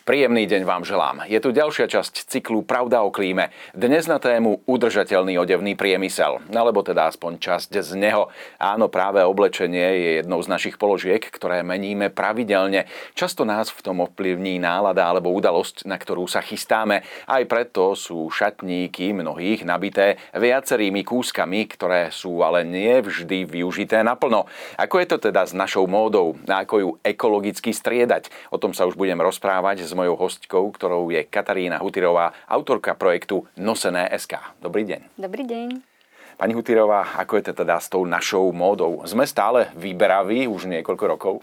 Príjemný 0.00 0.48
deň 0.48 0.64
vám 0.64 0.80
želám. 0.80 1.28
Je 1.28 1.36
tu 1.44 1.52
ďalšia 1.52 1.84
časť 1.84 2.24
cyklu 2.24 2.64
Pravda 2.64 3.04
o 3.04 3.12
klíme. 3.12 3.52
Dnes 3.76 4.08
na 4.08 4.16
tému 4.16 4.64
udržateľný 4.64 5.36
odevný 5.36 5.76
priemysel, 5.76 6.40
alebo 6.56 6.80
teda 6.80 7.12
aspoň 7.12 7.36
časť 7.36 7.84
z 7.84 8.00
neho. 8.00 8.32
Áno, 8.56 8.88
práve 8.88 9.20
oblečenie 9.20 10.00
je 10.00 10.10
jednou 10.24 10.40
z 10.40 10.48
našich 10.48 10.80
položiek, 10.80 11.20
ktoré 11.20 11.60
meníme 11.60 12.08
pravidelne. 12.08 12.88
Často 13.12 13.44
nás 13.44 13.68
v 13.68 13.84
tom 13.84 14.00
ovplyvní 14.00 14.56
nálada 14.56 15.04
alebo 15.04 15.36
udalosť, 15.36 15.84
na 15.84 16.00
ktorú 16.00 16.24
sa 16.24 16.40
chystáme. 16.40 17.04
Aj 17.28 17.44
preto 17.44 17.92
sú 17.92 18.32
šatníky 18.32 19.12
mnohých 19.12 19.68
nabité 19.68 20.16
viacerými 20.32 21.04
kúskami, 21.04 21.68
ktoré 21.68 22.08
sú 22.08 22.40
ale 22.40 22.64
nie 22.64 23.04
vždy 23.04 23.44
využité 23.44 24.00
naplno. 24.00 24.48
Ako 24.80 24.96
je 24.96 25.06
to 25.12 25.28
teda 25.28 25.44
s 25.44 25.52
našou 25.52 25.84
módou? 25.84 26.40
Ako 26.48 26.74
ju 26.80 26.90
ekologicky 27.04 27.76
striedať? 27.76 28.32
O 28.48 28.56
tom 28.56 28.72
sa 28.72 28.88
už 28.88 28.96
budem 28.96 29.20
rozprávať 29.20 29.90
s 29.90 29.92
mojou 30.00 30.16
hostkou, 30.16 30.64
ktorou 30.72 31.12
je 31.12 31.20
Katarína 31.28 31.76
Hutirová, 31.76 32.32
autorka 32.48 32.96
projektu 32.96 33.44
Nosené 33.60 34.08
SK. 34.16 34.56
Dobrý 34.56 34.88
deň. 34.88 35.20
Dobrý 35.20 35.44
deň. 35.44 35.68
Pani 36.40 36.56
Hutirová, 36.56 37.20
ako 37.20 37.36
je 37.36 37.52
to 37.52 37.60
teda 37.60 37.76
s 37.76 37.92
tou 37.92 38.08
našou 38.08 38.48
módou? 38.56 39.04
Sme 39.04 39.28
stále 39.28 39.68
vyberaví 39.76 40.48
už 40.48 40.72
niekoľko 40.72 41.04
rokov? 41.04 41.34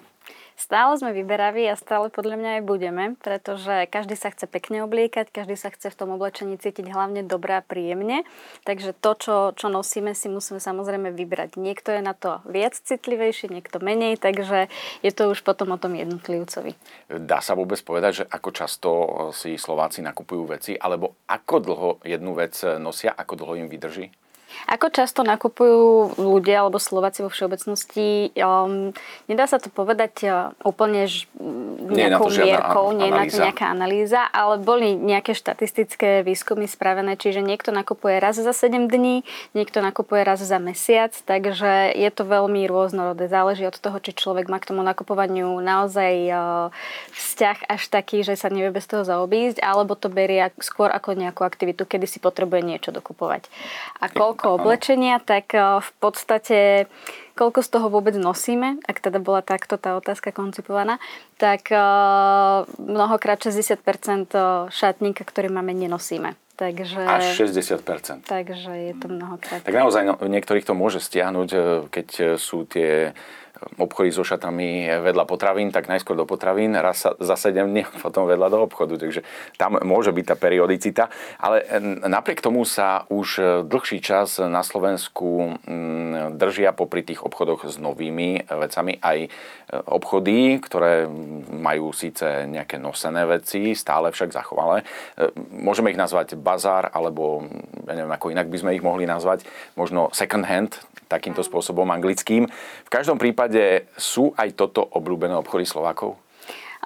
Stále 0.58 0.98
sme 0.98 1.14
vyberaví 1.14 1.70
a 1.70 1.78
stále 1.78 2.10
podľa 2.10 2.34
mňa 2.42 2.52
aj 2.58 2.64
budeme, 2.66 3.04
pretože 3.22 3.86
každý 3.94 4.18
sa 4.18 4.34
chce 4.34 4.50
pekne 4.50 4.82
obliekať, 4.90 5.30
každý 5.30 5.54
sa 5.54 5.70
chce 5.70 5.94
v 5.94 5.98
tom 6.02 6.10
oblečení 6.18 6.58
cítiť 6.58 6.90
hlavne 6.90 7.22
dobre 7.22 7.54
a 7.54 7.62
príjemne. 7.62 8.26
Takže 8.66 8.98
to, 8.98 9.12
čo, 9.22 9.36
čo 9.54 9.70
nosíme, 9.70 10.18
si 10.18 10.34
musíme 10.34 10.58
samozrejme 10.58 11.14
vybrať. 11.14 11.62
Niekto 11.62 11.94
je 11.94 12.02
na 12.02 12.18
to 12.18 12.42
viac 12.50 12.74
citlivejší, 12.74 13.54
niekto 13.54 13.78
menej, 13.78 14.18
takže 14.18 14.66
je 15.06 15.12
to 15.14 15.30
už 15.30 15.46
potom 15.46 15.70
o 15.72 15.78
tom 15.78 15.94
jednotlivcovi. 15.94 16.74
Dá 17.06 17.38
sa 17.38 17.54
vôbec 17.54 17.78
povedať, 17.86 18.12
že 18.20 18.24
ako 18.26 18.50
často 18.50 18.90
si 19.38 19.62
Slováci 19.62 20.02
nakupujú 20.02 20.58
veci, 20.58 20.74
alebo 20.74 21.22
ako 21.30 21.56
dlho 21.62 21.90
jednu 22.02 22.34
vec 22.34 22.58
nosia, 22.82 23.14
ako 23.14 23.46
dlho 23.46 23.62
im 23.62 23.70
vydrží? 23.70 24.10
Ako 24.68 24.92
často 24.92 25.24
nakupujú 25.24 26.18
ľudia 26.20 26.64
alebo 26.64 26.80
Slováci 26.80 27.24
vo 27.24 27.32
všeobecnosti? 27.32 28.36
Um, 28.36 28.92
nedá 29.32 29.48
sa 29.48 29.60
to 29.60 29.72
povedať 29.72 30.14
uh, 30.28 30.52
úplne 30.64 31.08
ž, 31.08 31.28
nejakou 31.88 32.28
nie 32.32 32.52
mierkou, 32.52 32.86
nie 32.96 33.10
na 33.12 33.24
to 33.28 33.38
nejaká 33.40 33.68
analýza, 33.72 34.28
ale 34.32 34.60
boli 34.60 34.96
nejaké 34.96 35.36
štatistické 35.36 36.24
výskumy 36.24 36.68
spravené, 36.68 37.20
čiže 37.20 37.44
niekto 37.44 37.76
nakupuje 37.76 38.20
raz 38.20 38.40
za 38.40 38.52
7 38.52 38.88
dní, 38.88 39.28
niekto 39.52 39.84
nakupuje 39.84 40.24
raz 40.24 40.40
za 40.40 40.60
mesiac, 40.60 41.16
takže 41.28 41.96
je 41.96 42.10
to 42.12 42.24
veľmi 42.24 42.68
rôznorodé. 42.68 43.28
Záleží 43.32 43.68
od 43.68 43.78
toho, 43.78 44.00
či 44.00 44.16
človek 44.16 44.52
má 44.52 44.60
k 44.60 44.72
tomu 44.72 44.84
nakupovaniu 44.84 45.60
naozaj 45.64 46.14
uh, 46.32 46.40
vzťah 47.16 47.72
až 47.72 47.82
taký, 47.92 48.24
že 48.24 48.40
sa 48.40 48.52
nevie 48.52 48.72
bez 48.72 48.88
toho 48.88 49.04
zaobísť, 49.04 49.60
alebo 49.60 49.96
to 49.96 50.08
berie 50.12 50.50
skôr 50.64 50.92
ako 50.92 51.16
nejakú 51.16 51.44
aktivitu, 51.44 51.84
kedy 51.88 52.06
si 52.06 52.20
potrebuje 52.20 52.62
niečo 52.64 52.90
dokupovať. 52.96 53.50
A 54.04 54.12
koľko 54.12 54.37
koľko 54.38 54.62
oblečenia, 54.62 55.18
tak 55.18 55.58
eh, 55.58 55.82
v 55.82 55.92
podstate 55.98 56.86
koľko 57.34 57.62
z 57.66 57.70
toho 57.70 57.88
vôbec 57.90 58.14
nosíme, 58.18 58.82
ak 58.86 59.02
teda 59.02 59.18
bola 59.18 59.42
takto 59.42 59.78
tá 59.78 59.98
otázka 59.98 60.30
koncipovaná, 60.30 61.02
tak 61.42 61.74
eh, 61.74 61.82
mnohokrát 62.78 63.42
60% 63.42 63.74
eh, 63.74 64.70
šatníka, 64.70 65.26
ktorý 65.26 65.50
máme, 65.50 65.74
nenosíme. 65.74 66.38
Takže, 66.58 67.06
Až 67.06 67.38
60%. 67.38 68.26
Takže 68.26 68.72
je 68.90 68.94
to 68.98 69.06
mnohokrát. 69.14 69.62
Tak 69.62 69.78
naozaj 69.78 70.10
no, 70.10 70.18
niektorých 70.18 70.66
to 70.66 70.74
môže 70.74 70.98
stiahnuť, 71.06 71.50
keď 71.94 72.34
sú 72.42 72.66
tie 72.66 73.14
obchody 73.78 74.10
so 74.14 74.26
šatami 74.26 74.90
vedľa 75.02 75.26
potravín, 75.30 75.70
tak 75.74 75.90
najskôr 75.90 76.18
do 76.18 76.26
potravín, 76.26 76.74
raz 76.78 77.06
za 77.06 77.36
7 77.36 77.68
dní, 77.68 77.84
potom 78.04 78.26
vedľa 78.26 78.48
do 78.50 78.60
obchodu. 78.66 78.98
Takže 78.98 79.22
tam 79.56 79.78
môže 79.82 80.14
byť 80.14 80.26
tá 80.26 80.36
periodicita. 80.36 81.04
Ale 81.38 81.64
napriek 82.06 82.42
tomu 82.42 82.66
sa 82.66 83.06
už 83.10 83.64
dlhší 83.68 84.00
čas 84.02 84.42
na 84.42 84.62
Slovensku 84.62 85.60
mm, 85.66 86.38
držia 86.38 86.74
popri 86.74 87.06
tých 87.06 87.24
obchodoch 87.24 87.68
s 87.68 87.78
novými 87.78 88.48
vecami 88.48 88.98
aj 89.02 89.30
obchody, 89.68 90.64
ktoré 90.64 91.08
majú 91.52 91.92
síce 91.92 92.48
nejaké 92.48 92.80
nosené 92.80 93.28
veci, 93.28 93.76
stále 93.76 94.16
však 94.16 94.32
zachovalé. 94.32 94.88
Môžeme 95.52 95.92
ich 95.92 96.00
nazvať 96.00 96.40
bazár, 96.40 96.88
alebo 96.96 97.44
ja 97.88 97.96
neviem, 97.96 98.12
ako 98.12 98.36
inak 98.36 98.52
by 98.52 98.58
sme 98.60 98.76
ich 98.76 98.84
mohli 98.84 99.08
nazvať, 99.08 99.48
možno 99.80 100.12
second 100.12 100.44
hand, 100.44 100.84
takýmto 101.08 101.40
spôsobom 101.40 101.88
anglickým. 101.88 102.52
V 102.84 102.90
každom 102.92 103.16
prípade 103.16 103.88
sú 103.96 104.36
aj 104.36 104.60
toto 104.60 104.84
obľúbené 104.84 105.40
obchody 105.40 105.64
Slovákov? 105.64 106.20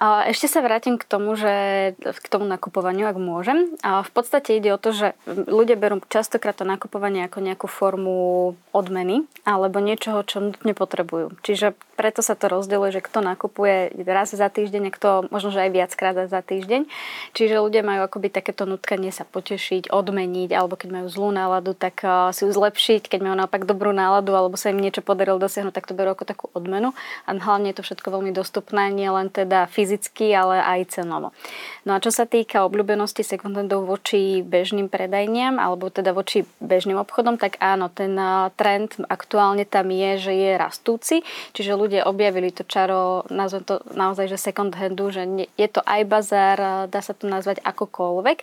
Ešte 0.01 0.49
sa 0.49 0.65
vrátim 0.65 0.97
k 0.97 1.05
tomu, 1.05 1.37
že 1.37 1.93
k 2.01 2.25
tomu 2.25 2.49
nakupovaniu, 2.49 3.05
ak 3.05 3.21
môžem. 3.21 3.77
V 3.85 4.11
podstate 4.17 4.57
ide 4.57 4.73
o 4.73 4.81
to, 4.81 4.97
že 4.97 5.13
ľudia 5.29 5.77
berú 5.77 6.01
častokrát 6.09 6.57
to 6.57 6.65
nakupovanie 6.65 7.21
ako 7.29 7.37
nejakú 7.37 7.69
formu 7.69 8.57
odmeny 8.73 9.29
alebo 9.45 9.77
niečoho, 9.77 10.25
čo 10.25 10.41
nutne 10.41 10.73
potrebujú. 10.73 11.37
Čiže 11.45 11.77
preto 12.01 12.25
sa 12.25 12.33
to 12.33 12.49
rozdeľuje, 12.49 12.97
že 12.97 13.05
kto 13.05 13.21
nakupuje 13.21 13.93
raz 14.09 14.33
za 14.33 14.49
týždeň 14.49 14.89
a 14.89 14.95
kto 14.97 15.09
možno, 15.29 15.53
že 15.53 15.69
aj 15.69 15.69
viackrát 15.69 16.17
za 16.17 16.41
týždeň. 16.41 16.89
Čiže 17.37 17.61
ľudia 17.61 17.85
majú 17.85 18.09
akoby 18.09 18.33
takéto 18.33 18.65
nutkanie 18.65 19.13
sa 19.13 19.21
potešiť, 19.21 19.93
odmeniť, 19.93 20.49
alebo 20.49 20.73
keď 20.73 20.89
majú 20.97 21.07
zlú 21.13 21.29
náladu, 21.29 21.77
tak 21.77 22.01
si 22.33 22.41
ju 22.41 22.49
zlepšiť. 22.49 23.05
Keď 23.05 23.21
majú 23.21 23.37
naopak 23.37 23.69
dobrú 23.69 23.93
náladu, 23.93 24.33
alebo 24.33 24.57
sa 24.57 24.73
im 24.73 24.81
niečo 24.81 25.05
podarilo 25.05 25.37
dosiahnuť, 25.37 25.77
tak 25.77 25.85
to 25.85 25.93
berú 25.93 26.17
ako 26.17 26.25
takú 26.25 26.45
odmenu. 26.57 26.97
A 27.29 27.37
hlavne 27.37 27.69
je 27.69 27.77
to 27.77 27.85
všetko 27.85 28.07
veľmi 28.09 28.33
dostupné, 28.33 28.89
nie 28.89 29.05
len 29.05 29.29
teda 29.29 29.69
fyzicky, 29.69 30.33
ale 30.33 30.57
aj 30.57 30.97
cenovo. 30.97 31.37
No 31.85 31.93
a 31.93 32.01
čo 32.01 32.09
sa 32.09 32.25
týka 32.25 32.65
obľúbenosti 32.65 33.21
secondhandov 33.21 33.85
voči 33.85 34.41
bežným 34.41 34.89
predajniam, 34.89 35.61
alebo 35.61 35.93
teda 35.93 36.17
voči 36.17 36.49
bežným 36.63 36.97
obchodom, 36.97 37.37
tak 37.37 37.59
áno, 37.61 37.91
ten 37.91 38.15
trend 38.57 38.95
aktuálne 39.11 39.67
tam 39.67 39.91
je, 39.91 40.11
že 40.17 40.33
je 40.33 40.51
rastúci, 40.55 41.15
čiže 41.51 41.75
ľudia 41.75 41.90
objavili 41.99 42.55
to 42.55 42.63
čaro, 42.63 43.27
nazvem 43.27 43.67
to 43.67 43.83
naozaj, 43.91 44.31
že 44.31 44.39
second 44.39 44.71
handu, 44.71 45.11
že 45.11 45.27
je 45.59 45.67
to 45.67 45.83
aj 45.83 46.01
bazár, 46.07 46.87
dá 46.87 47.01
sa 47.03 47.11
to 47.11 47.27
nazvať 47.27 47.59
akokoľvek, 47.59 48.39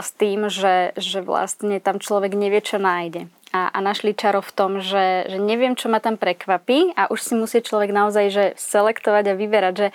s 0.00 0.10
tým, 0.16 0.48
že, 0.48 0.96
že 0.96 1.20
vlastne 1.20 1.76
tam 1.84 2.00
človek 2.00 2.32
nevie, 2.32 2.64
čo 2.64 2.80
nájde 2.80 3.28
a, 3.50 3.70
a 3.74 3.78
našli 3.82 4.14
čaro 4.14 4.38
v 4.40 4.52
tom, 4.54 4.72
že, 4.78 5.26
že 5.26 5.38
neviem, 5.42 5.74
čo 5.74 5.90
ma 5.90 5.98
tam 5.98 6.14
prekvapí 6.14 6.94
a 6.94 7.10
už 7.10 7.18
si 7.18 7.34
musí 7.34 7.58
človek 7.58 7.90
naozaj 7.90 8.26
že 8.30 8.44
selektovať 8.54 9.34
a 9.34 9.38
vyberať, 9.38 9.74
že 9.74 9.88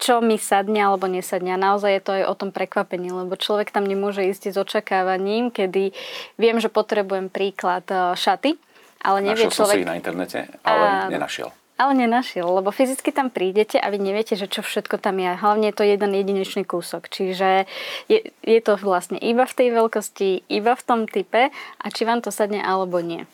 čo 0.00 0.24
mi 0.24 0.40
sadne 0.40 0.80
alebo 0.80 1.04
nesadne. 1.08 1.52
A 1.52 1.60
naozaj 1.60 2.00
je 2.00 2.02
to 2.04 2.12
aj 2.16 2.24
o 2.28 2.34
tom 2.36 2.50
prekvapení, 2.52 3.12
lebo 3.12 3.36
človek 3.36 3.68
tam 3.68 3.84
nemôže 3.84 4.24
ísť 4.24 4.52
s 4.52 4.56
očakávaním, 4.56 5.52
kedy 5.52 5.92
viem, 6.40 6.56
že 6.56 6.72
potrebujem 6.72 7.28
príklad 7.28 7.84
šaty, 8.16 8.56
ale 9.04 9.18
nevie 9.20 9.48
Našiel 9.48 9.56
človek... 9.56 9.76
som 9.76 9.80
si 9.80 9.84
ich 9.84 9.92
na 9.92 9.96
internete, 10.00 10.38
ale 10.64 10.84
a... 10.84 11.08
nenašiel. 11.12 11.52
Ale 11.80 11.96
nenašiel, 11.96 12.44
lebo 12.44 12.68
fyzicky 12.68 13.08
tam 13.08 13.32
prídete 13.32 13.80
a 13.80 13.88
vy 13.88 13.96
neviete, 13.96 14.36
že 14.36 14.52
čo 14.52 14.60
všetko 14.60 15.00
tam 15.00 15.16
je. 15.16 15.32
Hlavne 15.32 15.72
je 15.72 15.76
to 15.80 15.88
jeden 15.88 16.12
jedinečný 16.12 16.68
kúsok. 16.68 17.08
Čiže 17.08 17.64
je, 18.04 18.36
je 18.44 18.60
to 18.60 18.76
vlastne 18.76 19.16
iba 19.16 19.48
v 19.48 19.56
tej 19.56 19.68
veľkosti, 19.72 20.44
iba 20.52 20.76
v 20.76 20.84
tom 20.84 21.08
type 21.08 21.48
a 21.48 21.86
či 21.88 22.04
vám 22.04 22.20
to 22.20 22.28
sadne 22.28 22.60
alebo 22.60 23.00
nie. 23.00 23.24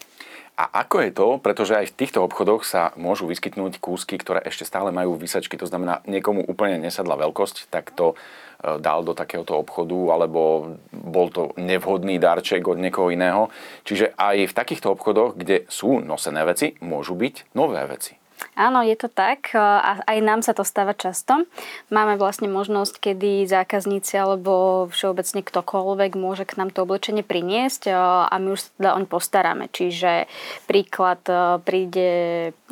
A 0.56 0.86
ako 0.86 0.96
je 1.04 1.10
to, 1.10 1.28
pretože 1.42 1.76
aj 1.76 1.86
v 1.90 1.96
týchto 2.00 2.22
obchodoch 2.22 2.64
sa 2.64 2.94
môžu 2.96 3.28
vyskytnúť 3.28 3.76
kúsky, 3.76 4.16
ktoré 4.16 4.40
ešte 4.40 4.64
stále 4.64 4.88
majú 4.88 5.18
vysačky, 5.18 5.58
to 5.60 5.68
znamená, 5.68 6.00
niekomu 6.08 6.46
úplne 6.48 6.80
nesadla 6.80 7.12
veľkosť, 7.20 7.68
tak 7.68 7.92
to 7.92 8.16
e, 8.16 8.80
dal 8.80 9.04
do 9.04 9.12
takéhoto 9.12 9.52
obchodu, 9.60 10.16
alebo 10.16 10.72
bol 10.94 11.28
to 11.28 11.52
nevhodný 11.60 12.16
darček 12.16 12.64
od 12.64 12.80
niekoho 12.80 13.12
iného. 13.12 13.52
Čiže 13.84 14.16
aj 14.16 14.48
v 14.48 14.56
takýchto 14.56 14.96
obchodoch, 14.96 15.36
kde 15.36 15.68
sú 15.68 16.00
nosené 16.00 16.40
veci, 16.48 16.72
môžu 16.80 17.12
byť 17.20 17.52
nové 17.52 17.84
veci. 17.84 18.16
Áno, 18.56 18.80
je 18.80 18.96
to 18.96 19.12
tak 19.12 19.52
a 19.52 20.00
aj 20.08 20.18
nám 20.24 20.40
sa 20.40 20.56
to 20.56 20.64
stáva 20.64 20.96
často. 20.96 21.44
Máme 21.92 22.16
vlastne 22.16 22.48
možnosť, 22.48 23.04
kedy 23.04 23.44
zákazníci 23.44 24.16
alebo 24.16 24.88
všeobecne 24.88 25.44
ktokoľvek 25.44 26.16
môže 26.16 26.48
k 26.48 26.56
nám 26.56 26.72
to 26.72 26.88
oblečenie 26.88 27.20
priniesť 27.20 27.92
a 27.92 28.32
my 28.40 28.56
už 28.56 28.72
sa 28.80 28.96
oň 28.96 29.04
postaráme. 29.12 29.68
Čiže 29.68 30.24
príklad 30.64 31.20
príde 31.68 32.08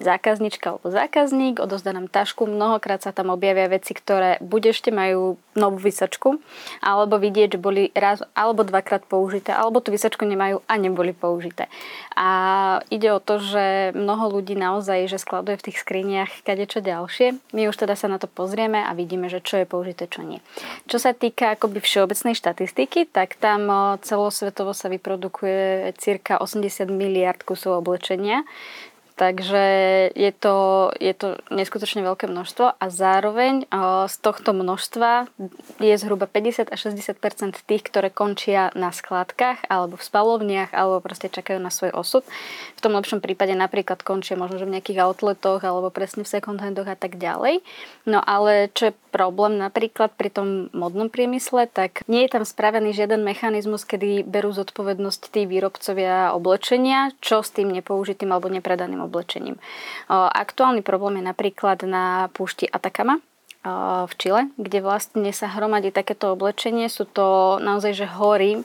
zákaznička 0.00 0.72
alebo 0.72 0.88
zákazník, 0.88 1.60
odozdá 1.60 1.92
nám 1.92 2.08
tašku, 2.08 2.48
mnohokrát 2.48 3.04
sa 3.04 3.12
tam 3.12 3.28
objavia 3.28 3.68
veci, 3.68 3.92
ktoré 3.92 4.40
buď 4.40 4.72
ešte 4.72 4.88
majú 4.88 5.36
novú 5.54 5.78
vysačku, 5.78 6.38
alebo 6.82 7.18
vidieť, 7.18 7.56
že 7.56 7.60
boli 7.62 7.82
raz 7.94 8.22
alebo 8.34 8.66
dvakrát 8.66 9.06
použité, 9.06 9.54
alebo 9.54 9.78
tú 9.78 9.94
vysačku 9.94 10.26
nemajú 10.26 10.60
a 10.66 10.74
neboli 10.78 11.14
použité. 11.14 11.70
A 12.14 12.28
ide 12.90 13.10
o 13.14 13.22
to, 13.22 13.38
že 13.38 13.94
mnoho 13.94 14.38
ľudí 14.38 14.58
naozaj, 14.58 15.10
že 15.10 15.18
skladuje 15.22 15.58
v 15.58 15.66
tých 15.70 15.80
skriniach 15.82 16.30
kadečo 16.46 16.82
ďalšie. 16.82 17.38
My 17.54 17.70
už 17.70 17.76
teda 17.78 17.94
sa 17.94 18.10
na 18.10 18.18
to 18.18 18.26
pozrieme 18.26 18.82
a 18.82 18.90
vidíme, 18.94 19.30
že 19.30 19.42
čo 19.42 19.62
je 19.62 19.66
použité, 19.66 20.06
čo 20.10 20.22
nie. 20.22 20.42
Čo 20.86 20.98
sa 21.02 21.10
týka 21.14 21.54
akoby 21.54 21.82
všeobecnej 21.82 22.34
štatistiky, 22.38 23.10
tak 23.10 23.38
tam 23.38 23.66
celosvetovo 24.02 24.74
sa 24.74 24.90
vyprodukuje 24.90 25.94
cirka 25.98 26.38
80 26.38 26.90
miliard 26.90 27.40
kusov 27.42 27.82
oblečenia, 27.82 28.42
Takže 29.14 29.64
je 30.10 30.32
to, 30.34 30.90
je 30.98 31.14
to 31.14 31.38
neskutočne 31.54 32.02
veľké 32.02 32.26
množstvo 32.26 32.74
a 32.74 32.86
zároveň 32.90 33.70
z 34.10 34.16
tohto 34.18 34.50
množstva 34.50 35.30
je 35.78 35.94
zhruba 35.94 36.26
50 36.26 36.74
až 36.74 36.90
60% 36.90 37.62
tých, 37.62 37.82
ktoré 37.86 38.10
končia 38.10 38.74
na 38.74 38.90
skladkách 38.90 39.70
alebo 39.70 39.94
v 39.94 40.02
spalovniach 40.02 40.74
alebo 40.74 40.98
proste 40.98 41.30
čakajú 41.30 41.62
na 41.62 41.70
svoj 41.70 41.94
osud. 41.94 42.26
V 42.74 42.80
tom 42.82 42.98
lepšom 42.98 43.22
prípade 43.22 43.54
napríklad 43.54 44.02
končia 44.02 44.34
možno 44.34 44.58
že 44.58 44.66
v 44.66 44.74
nejakých 44.82 45.06
outletoch 45.06 45.62
alebo 45.62 45.94
presne 45.94 46.26
v 46.26 46.32
second 46.34 46.58
handoch 46.58 46.90
a 46.90 46.98
tak 46.98 47.14
ďalej. 47.14 47.62
No 48.10 48.18
ale 48.18 48.66
čo 48.74 48.90
je 48.90 48.98
problém 49.14 49.62
napríklad 49.62 50.10
pri 50.18 50.26
tom 50.34 50.74
modnom 50.74 51.06
priemysle, 51.06 51.70
tak 51.70 52.02
nie 52.10 52.26
je 52.26 52.34
tam 52.34 52.42
spravený 52.42 52.90
žiaden 52.90 53.22
mechanizmus, 53.22 53.86
kedy 53.86 54.26
berú 54.26 54.50
zodpovednosť 54.50 55.22
tí 55.30 55.46
výrobcovia 55.46 56.34
oblečenia, 56.34 57.14
čo 57.22 57.46
s 57.46 57.54
tým 57.54 57.70
nepoužitým 57.70 58.26
alebo 58.34 58.50
nepredaným 58.50 59.03
oblečením. 59.04 59.56
Aktuálny 60.10 60.82
problém 60.82 61.20
je 61.20 61.24
napríklad 61.28 61.82
na 61.84 62.28
púšti 62.32 62.66
Atakama, 62.70 63.20
v 64.04 64.12
Čile, 64.20 64.52
kde 64.60 64.84
vlastne 64.84 65.32
sa 65.32 65.48
hromadí 65.48 65.88
takéto 65.88 66.36
oblečenie. 66.36 66.92
Sú 66.92 67.08
to 67.08 67.56
naozaj 67.64 67.96
že 67.96 68.04
hory 68.04 68.60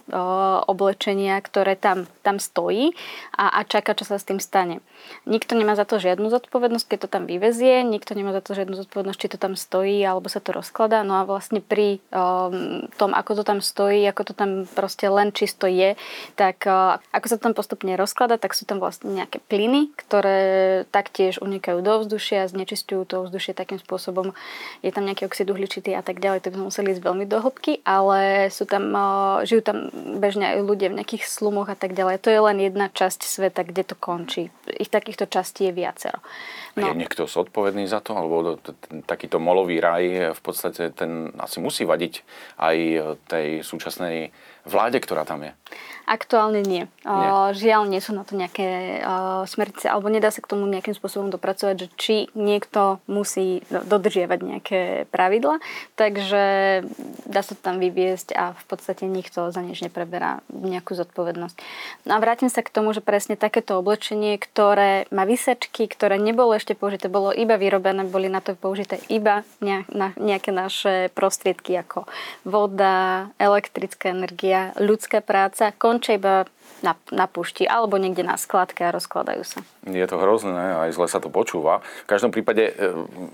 oblečenia, 0.67 1.39
ktoré 1.39 1.79
tam, 1.79 2.03
tam 2.19 2.35
stojí 2.35 2.91
a, 3.31 3.47
a 3.47 3.63
čaká, 3.63 3.95
čo 3.95 4.03
sa 4.03 4.19
s 4.19 4.27
tým 4.27 4.43
stane. 4.43 4.83
Nikto 5.23 5.55
nemá 5.55 5.79
za 5.79 5.87
to 5.87 6.03
žiadnu 6.03 6.27
zodpovednosť, 6.27 6.83
keď 6.83 6.99
to 6.99 7.09
tam 7.15 7.23
vyvezie, 7.31 7.87
nikto 7.87 8.11
nemá 8.11 8.35
za 8.35 8.43
to 8.43 8.51
žiadnu 8.51 8.75
zodpovednosť, 8.75 9.19
či 9.23 9.31
to 9.31 9.37
tam 9.39 9.55
stojí 9.55 10.03
alebo 10.03 10.27
sa 10.27 10.43
to 10.43 10.51
rozkladá. 10.51 11.07
No 11.07 11.23
a 11.23 11.23
vlastne 11.23 11.63
pri 11.63 12.03
tom, 12.99 13.11
ako 13.15 13.39
to 13.39 13.43
tam 13.47 13.63
stojí, 13.63 14.03
ako 14.03 14.21
to 14.27 14.33
tam 14.35 14.67
proste 14.67 15.07
len 15.07 15.31
čisto 15.31 15.63
je, 15.63 15.95
tak 16.35 16.67
ako 17.15 17.25
sa 17.31 17.39
to 17.39 17.47
tam 17.47 17.55
postupne 17.55 17.95
rozklada, 17.95 18.35
tak 18.35 18.51
sú 18.51 18.67
tam 18.67 18.83
vlastne 18.83 19.15
nejaké 19.15 19.39
plyny, 19.47 19.95
ktoré 19.95 20.83
taktiež 20.91 21.39
unikajú 21.39 21.79
do 21.79 22.03
ovzdušia, 22.03 22.51
znečistujú 22.51 23.07
to 23.07 23.23
ovzdušie 23.23 23.55
takým 23.55 23.79
spôsobom, 23.79 24.35
je 24.89 24.95
tam 24.97 25.05
nejaký 25.05 25.29
oxid 25.29 25.45
uhličitý 25.45 25.93
a 25.93 26.01
tak 26.01 26.17
ďalej, 26.17 26.41
to 26.41 26.49
by 26.49 26.57
sme 26.57 26.67
museli 26.73 26.89
ísť 26.97 27.05
veľmi 27.05 27.25
do 27.29 27.37
hĺbky, 27.37 27.85
ale 27.85 28.49
sú 28.49 28.65
tam, 28.65 28.89
žijú 29.45 29.61
tam 29.61 29.93
bežne 30.17 30.57
aj 30.57 30.65
ľudia 30.65 30.89
v 30.89 30.97
nejakých 30.97 31.29
slumoch 31.29 31.69
a 31.69 31.77
tak 31.77 31.93
ďalej. 31.93 32.25
To 32.25 32.33
je 32.33 32.41
len 32.41 32.57
jedna 32.57 32.89
časť 32.89 33.21
sveta, 33.21 33.61
kde 33.61 33.85
to 33.85 33.95
končí. 33.95 34.49
Ich 34.65 34.89
takýchto 34.89 35.29
častí 35.29 35.69
je 35.69 35.77
viacero. 35.77 36.17
No. 36.73 36.89
Je 36.89 36.97
niekto 36.97 37.29
zodpovedný 37.29 37.85
za 37.85 38.01
to? 38.01 38.17
Alebo 38.17 38.57
takýto 39.05 39.37
molový 39.37 39.77
raj 39.77 40.33
v 40.33 40.41
podstate 40.41 40.89
ten 40.95 41.29
asi 41.37 41.61
musí 41.61 41.85
vadiť 41.85 42.13
aj 42.57 42.77
tej 43.27 43.47
súčasnej 43.61 44.33
vláde, 44.69 45.01
ktorá 45.01 45.25
tam 45.25 45.43
je? 45.43 45.51
Aktuálne 46.09 46.65
nie. 46.65 46.89
nie. 47.05 47.29
Žiaľ, 47.53 47.85
nie 47.85 48.01
sú 48.01 48.17
na 48.17 48.25
to 48.25 48.33
nejaké 48.33 48.97
smernice, 49.45 49.85
alebo 49.85 50.09
nedá 50.09 50.33
sa 50.33 50.41
k 50.41 50.49
tomu 50.49 50.65
nejakým 50.65 50.97
spôsobom 50.97 51.29
dopracovať, 51.29 51.85
že 51.85 51.87
či 52.01 52.15
niekto 52.33 52.97
musí 53.05 53.61
dodržiavať 53.69 54.39
nejaké 54.41 54.81
pravidla, 55.13 55.61
takže 55.93 56.43
dá 57.29 57.45
sa 57.45 57.53
to 57.53 57.61
tam 57.61 57.77
vyviesť 57.77 58.33
a 58.33 58.57
v 58.57 58.63
podstate 58.65 59.05
nikto 59.05 59.53
za 59.53 59.61
nič 59.61 59.85
nepreberá 59.85 60.41
nejakú 60.49 60.97
zodpovednosť. 60.97 61.55
No 62.09 62.17
a 62.17 62.21
vrátim 62.25 62.49
sa 62.49 62.65
k 62.65 62.73
tomu, 62.73 62.89
že 62.97 63.05
presne 63.05 63.37
takéto 63.37 63.77
oblečenie, 63.77 64.41
ktoré 64.41 65.05
má 65.13 65.29
vysačky, 65.29 65.85
ktoré 65.85 66.17
nebolo 66.17 66.57
ešte 66.57 66.73
použité, 66.73 67.05
bolo 67.05 67.29
iba 67.29 67.53
vyrobené, 67.53 68.09
boli 68.09 68.33
na 68.33 68.41
to 68.41 68.57
použité 68.57 68.97
iba 69.13 69.45
nejaké 69.61 70.49
naše 70.49 71.13
prostriedky 71.13 71.77
ako 71.77 72.09
voda, 72.49 73.29
elektrická 73.37 74.09
energia, 74.09 74.58
ľudská 74.79 75.19
práca, 75.23 75.71
končia 75.75 76.17
iba 76.17 76.47
na, 76.81 76.95
na 77.11 77.27
pušti 77.27 77.67
alebo 77.67 77.99
niekde 77.99 78.23
na 78.23 78.39
skladke 78.39 78.87
a 78.87 78.93
rozkladajú 78.95 79.43
sa. 79.43 79.59
Je 79.87 80.05
to 80.07 80.15
hrozné, 80.19 80.87
aj 80.87 80.95
zle 80.95 81.07
sa 81.11 81.19
to 81.19 81.27
počúva. 81.27 81.83
V 82.07 82.09
každom 82.09 82.31
prípade 82.31 82.71
e, 82.71 82.73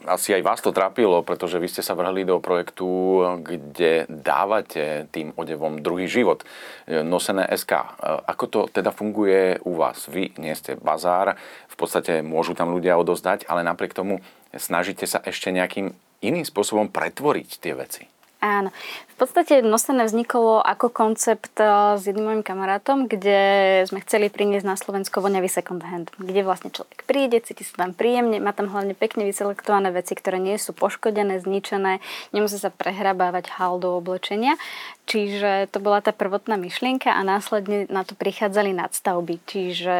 asi 0.10 0.34
aj 0.34 0.42
vás 0.42 0.60
to 0.62 0.74
trápilo, 0.74 1.22
pretože 1.22 1.62
vy 1.62 1.68
ste 1.70 1.86
sa 1.86 1.94
vrhli 1.94 2.26
do 2.26 2.42
projektu, 2.42 3.22
kde 3.42 4.10
dávate 4.10 5.06
tým 5.14 5.34
odevom 5.38 5.82
druhý 5.82 6.10
život. 6.10 6.42
E, 6.90 7.06
nosené 7.06 7.46
SK. 7.54 7.72
E, 7.74 7.88
ako 8.26 8.46
to 8.50 8.60
teda 8.72 8.90
funguje 8.90 9.62
u 9.62 9.78
vás? 9.78 10.10
Vy 10.10 10.34
nie 10.42 10.54
ste 10.58 10.78
bazár, 10.78 11.38
v 11.70 11.76
podstate 11.78 12.26
môžu 12.26 12.58
tam 12.58 12.74
ľudia 12.74 12.98
odozdať, 12.98 13.46
ale 13.46 13.62
napriek 13.62 13.94
tomu 13.94 14.24
snažíte 14.56 15.06
sa 15.06 15.22
ešte 15.22 15.52
nejakým 15.52 15.94
iným 16.24 16.48
spôsobom 16.48 16.90
pretvoriť 16.90 17.50
tie 17.60 17.76
veci. 17.76 18.15
Áno. 18.46 18.70
V 19.10 19.16
podstate 19.18 19.66
Nosené 19.66 20.06
vzniklo 20.06 20.62
ako 20.62 20.94
koncept 20.94 21.58
eh, 21.58 21.98
s 21.98 22.06
jedným 22.06 22.30
mojim 22.30 22.44
kamarátom, 22.46 23.10
kde 23.10 23.82
sme 23.90 24.06
chceli 24.06 24.30
priniesť 24.30 24.68
na 24.70 24.78
Slovensko 24.78 25.18
voňavý 25.18 25.50
second 25.50 25.82
hand, 25.82 26.14
kde 26.22 26.46
vlastne 26.46 26.70
človek 26.70 27.10
príde, 27.10 27.42
cíti 27.42 27.66
sa 27.66 27.90
tam 27.90 27.98
príjemne, 27.98 28.38
má 28.38 28.54
tam 28.54 28.70
hlavne 28.70 28.94
pekne 28.94 29.26
vyselektované 29.26 29.90
veci, 29.90 30.14
ktoré 30.14 30.38
nie 30.38 30.62
sú 30.62 30.78
poškodené, 30.78 31.42
zničené, 31.42 32.06
nemusí 32.38 32.62
sa 32.62 32.70
prehrabávať 32.70 33.50
hal 33.58 33.82
do 33.82 33.98
oblečenia. 33.98 34.62
Čiže 35.10 35.74
to 35.74 35.82
bola 35.82 36.06
tá 36.06 36.14
prvotná 36.14 36.58
myšlienka 36.62 37.14
a 37.14 37.22
následne 37.26 37.90
na 37.90 38.06
to 38.06 38.14
prichádzali 38.14 38.78
nadstavby. 38.78 39.42
Čiže 39.46 39.98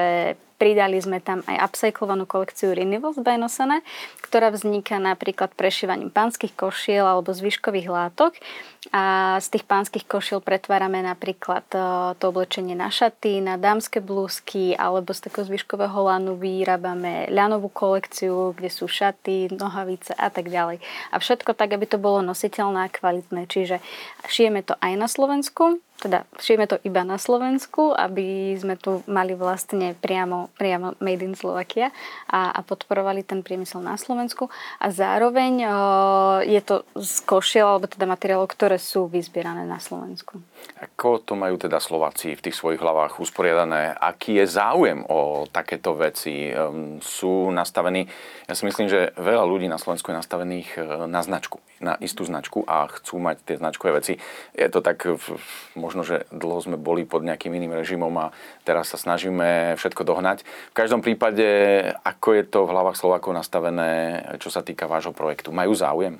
Pridali 0.56 0.96
sme 1.04 1.20
tam 1.20 1.44
aj 1.52 1.68
upcyklovanú 1.68 2.24
kolekciu 2.24 2.72
Rinivos 2.72 3.20
by 3.20 3.36
Nosené, 3.36 3.84
ktorá 4.24 4.56
vzniká 4.56 4.96
napríklad 5.04 5.52
prešívaním 5.52 6.08
pánskych 6.08 6.56
košiel 6.56 7.04
alebo 7.04 7.36
zvyškových 7.36 7.92
látok 7.92 8.40
a 8.94 9.36
z 9.42 9.48
tých 9.52 9.66
pánskych 9.66 10.06
košiel 10.06 10.40
pretvárame 10.40 11.02
napríklad 11.02 11.66
e, 11.74 11.80
to 12.22 12.30
oblečenie 12.30 12.78
na 12.78 12.94
šaty, 12.94 13.42
na 13.42 13.58
dámske 13.58 13.98
blúzky 14.00 14.78
alebo 14.78 15.12
z 15.12 15.26
takého 15.26 15.44
zvyškového 15.50 16.00
lanu 16.06 16.38
vyrábame 16.38 17.28
ľanovú 17.34 17.68
kolekciu, 17.74 18.54
kde 18.54 18.70
sú 18.70 18.86
šaty, 18.86 19.52
nohavice 19.58 20.14
a 20.16 20.30
tak 20.30 20.54
ďalej. 20.54 20.80
A 21.10 21.16
všetko 21.18 21.58
tak, 21.58 21.74
aby 21.74 21.90
to 21.90 21.98
bolo 21.98 22.22
nositeľné 22.22 22.88
a 22.88 22.94
kvalitné. 22.94 23.50
Čiže 23.50 23.82
šijeme 24.30 24.62
to 24.62 24.78
aj 24.80 24.94
na 24.96 25.08
Slovensku, 25.10 25.82
teda 26.06 26.30
šijeme 26.38 26.70
to 26.70 26.78
iba 26.86 27.02
na 27.02 27.18
Slovensku, 27.18 27.90
aby 27.98 28.54
sme 28.54 28.78
tu 28.78 29.02
mali 29.10 29.34
vlastne 29.34 29.98
priamo, 29.98 30.54
priamo 30.54 30.94
Made 31.02 31.26
in 31.26 31.34
Slovakia 31.34 31.90
a, 32.30 32.54
a 32.54 32.62
podporovali 32.62 33.26
ten 33.26 33.42
priemysel 33.42 33.82
na 33.82 33.98
Slovensku. 33.98 34.54
A 34.78 34.94
zároveň 34.94 35.66
o, 35.66 35.76
je 36.46 36.62
to 36.62 36.86
z 36.94 37.26
košiel, 37.26 37.66
alebo 37.66 37.90
teda 37.90 38.06
materiálov, 38.06 38.46
ktoré 38.54 38.78
sú 38.78 39.10
vyzbierané 39.10 39.66
na 39.66 39.82
Slovensku. 39.82 40.38
Ako 40.78 41.26
to 41.26 41.34
majú 41.34 41.58
teda 41.58 41.82
Slováci 41.82 42.38
v 42.38 42.44
tých 42.46 42.54
svojich 42.54 42.78
hlavách 42.78 43.18
usporiadané? 43.18 43.98
Aký 43.98 44.38
je 44.38 44.46
záujem 44.46 45.02
o 45.10 45.50
takéto 45.50 45.98
veci? 45.98 46.54
Um, 46.54 47.02
sú 47.02 47.50
nastavení, 47.50 48.06
ja 48.46 48.54
si 48.54 48.64
myslím, 48.70 48.86
že 48.86 49.10
veľa 49.18 49.42
ľudí 49.42 49.66
na 49.66 49.82
Slovensku 49.82 50.14
je 50.14 50.20
nastavených 50.22 50.70
e, 50.78 50.80
na 51.10 51.26
značku, 51.26 51.58
na 51.84 52.00
istú 52.00 52.24
značku 52.24 52.64
a 52.64 52.88
chcú 52.88 53.20
mať 53.20 53.38
tie 53.44 53.56
značkové 53.60 54.00
veci. 54.00 54.14
Je 54.56 54.70
to 54.72 54.80
tak, 54.80 55.04
možno, 55.76 56.08
že 56.08 56.28
dlho 56.32 56.60
sme 56.64 56.78
boli 56.80 57.04
pod 57.04 57.24
nejakým 57.26 57.52
iným 57.52 57.76
režimom 57.76 58.12
a 58.20 58.32
teraz 58.64 58.92
sa 58.92 58.98
snažíme 59.00 59.76
všetko 59.76 60.08
dohnať. 60.08 60.48
V 60.72 60.78
každom 60.78 61.04
prípade, 61.04 61.46
ako 62.04 62.28
je 62.36 62.44
to 62.48 62.60
v 62.64 62.74
hlavách 62.74 63.00
Slovákov 63.00 63.36
nastavené, 63.36 64.24
čo 64.40 64.48
sa 64.48 64.64
týka 64.64 64.88
vášho 64.88 65.12
projektu? 65.12 65.52
Majú 65.52 65.76
záujem? 65.76 66.20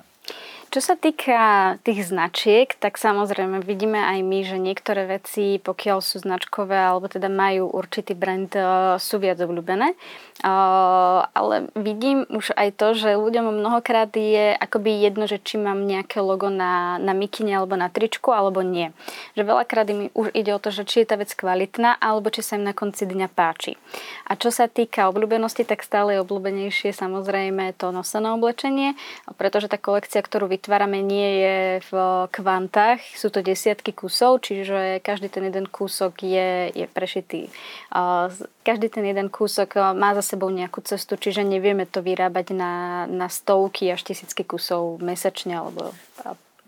Čo 0.76 0.92
sa 0.92 0.96
týka 1.00 1.40
tých 1.88 2.04
značiek, 2.04 2.68
tak 2.68 3.00
samozrejme 3.00 3.64
vidíme 3.64 3.96
aj 3.96 4.20
my, 4.20 4.38
že 4.44 4.60
niektoré 4.60 5.08
veci, 5.08 5.56
pokiaľ 5.56 6.04
sú 6.04 6.20
značkové 6.20 6.76
alebo 6.76 7.08
teda 7.08 7.32
majú 7.32 7.72
určitý 7.72 8.12
brand, 8.12 8.52
eh, 8.52 9.00
sú 9.00 9.16
viac 9.16 9.40
obľúbené. 9.40 9.96
Eh, 9.96 11.20
ale 11.32 11.72
vidím 11.72 12.28
už 12.28 12.52
aj 12.52 12.76
to, 12.76 12.92
že 12.92 13.16
ľuďom 13.16 13.56
mnohokrát 13.56 14.12
je 14.12 14.52
akoby 14.52 15.00
jedno, 15.00 15.24
že 15.24 15.40
či 15.40 15.56
mám 15.56 15.80
nejaké 15.88 16.20
logo 16.20 16.52
na, 16.52 17.00
na 17.00 17.16
mikine 17.16 17.56
alebo 17.56 17.72
na 17.80 17.88
tričku, 17.88 18.36
alebo 18.36 18.60
nie. 18.60 18.92
Že 19.36 19.44
veľakrát 19.44 19.84
mi 19.92 20.08
už 20.16 20.32
ide 20.32 20.56
o 20.56 20.58
to, 20.58 20.72
že 20.72 20.88
či 20.88 21.04
je 21.04 21.12
tá 21.12 21.20
vec 21.20 21.28
kvalitná, 21.36 22.00
alebo 22.00 22.32
či 22.32 22.40
sa 22.40 22.56
im 22.56 22.64
na 22.64 22.72
konci 22.72 23.04
dňa 23.04 23.28
páči. 23.36 23.76
A 24.24 24.32
čo 24.32 24.48
sa 24.48 24.64
týka 24.64 25.12
obľúbenosti, 25.12 25.68
tak 25.68 25.84
stále 25.84 26.16
je 26.16 26.24
obľúbenejšie 26.24 26.96
samozrejme 26.96 27.76
to 27.76 27.92
nosené 27.92 28.32
oblečenie, 28.32 28.96
pretože 29.36 29.68
tá 29.68 29.76
kolekcia, 29.76 30.24
ktorú 30.24 30.48
vytvárame, 30.48 31.04
nie 31.04 31.28
je 31.44 31.56
v 31.84 31.92
kvantách, 32.32 33.04
sú 33.12 33.28
to 33.28 33.44
desiatky 33.44 33.92
kusov, 33.92 34.40
čiže 34.40 35.04
každý 35.04 35.28
ten 35.28 35.44
jeden 35.52 35.68
kúsok 35.68 36.16
je, 36.24 36.72
je 36.72 36.86
prešitý. 36.88 37.52
Každý 38.64 38.88
ten 38.88 39.04
jeden 39.04 39.28
kúsok 39.28 39.92
má 39.92 40.16
za 40.16 40.24
sebou 40.24 40.48
nejakú 40.48 40.80
cestu, 40.80 41.20
čiže 41.20 41.44
nevieme 41.44 41.84
to 41.84 42.00
vyrábať 42.00 42.56
na, 42.56 43.04
na 43.04 43.28
stovky 43.28 43.92
až 43.92 44.00
tisícky 44.00 44.48
kusov 44.48 44.96
mesačne 45.04 45.60
alebo 45.60 45.92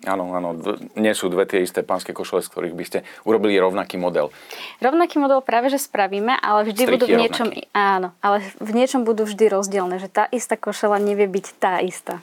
Áno, 0.07 0.31
áno. 0.31 0.55
Nie 0.95 1.11
sú 1.11 1.27
dve 1.27 1.43
tie 1.43 1.67
isté 1.67 1.83
pánske 1.83 2.15
košele, 2.15 2.39
z 2.39 2.51
ktorých 2.55 2.75
by 2.79 2.85
ste 2.87 2.99
urobili 3.27 3.59
rovnaký 3.59 3.99
model. 3.99 4.31
Rovnaký 4.79 5.19
model 5.19 5.43
práve, 5.43 5.75
že 5.75 5.83
spravíme, 5.83 6.39
ale 6.39 6.71
vždy 6.71 6.83
Strik 6.87 6.95
budú 6.95 7.07
v 7.11 7.19
niečom... 7.19 7.49
rovnaký. 7.51 7.63
Áno, 7.75 8.09
ale 8.23 8.37
v 8.63 8.71
niečom 8.79 9.03
budú 9.03 9.27
vždy 9.27 9.51
rozdielne, 9.51 9.99
že 9.99 10.07
tá 10.07 10.31
istá 10.31 10.55
košela 10.55 11.03
nevie 11.03 11.27
byť 11.27 11.47
tá 11.59 11.83
istá. 11.83 12.23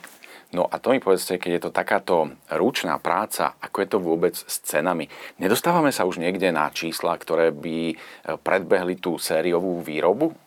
No 0.54 0.70
a 0.70 0.78
to 0.78 0.94
mi 0.94 1.02
povedzte, 1.02 1.42
keď 1.42 1.50
je 1.52 1.62
to 1.68 1.70
takáto 1.74 2.32
ručná 2.48 2.96
práca, 3.02 3.58
ako 3.58 3.76
je 3.82 3.88
to 3.90 3.98
vôbec 3.98 4.34
s 4.38 4.56
cenami? 4.62 5.10
Nedostávame 5.42 5.90
sa 5.90 6.06
už 6.06 6.22
niekde 6.22 6.54
na 6.54 6.70
čísla, 6.70 7.18
ktoré 7.18 7.50
by 7.50 7.92
e, 7.92 7.94
predbehli 8.38 8.96
tú 8.96 9.18
sériovú 9.18 9.82
výrobu? 9.82 10.45